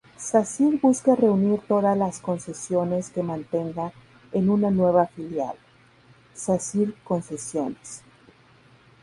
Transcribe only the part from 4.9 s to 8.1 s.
filial, Sacyr Concesiones.